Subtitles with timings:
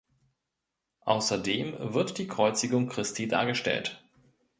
[1.05, 4.03] Außerdem wird die Kreuzigung Christi dargestellt.